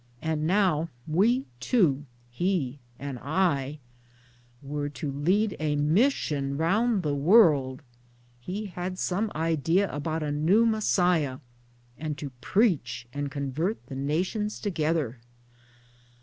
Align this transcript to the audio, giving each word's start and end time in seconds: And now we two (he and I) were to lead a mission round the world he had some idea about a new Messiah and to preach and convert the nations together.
And 0.19 0.47
now 0.47 0.89
we 1.07 1.45
two 1.59 2.05
(he 2.31 2.79
and 2.97 3.19
I) 3.19 3.77
were 4.63 4.89
to 4.89 5.11
lead 5.11 5.55
a 5.59 5.75
mission 5.75 6.57
round 6.57 7.03
the 7.03 7.13
world 7.13 7.83
he 8.39 8.65
had 8.65 8.97
some 8.97 9.31
idea 9.35 9.93
about 9.93 10.23
a 10.23 10.31
new 10.31 10.65
Messiah 10.65 11.37
and 11.99 12.17
to 12.17 12.31
preach 12.41 13.05
and 13.13 13.29
convert 13.29 13.77
the 13.85 13.95
nations 13.95 14.59
together. 14.59 15.19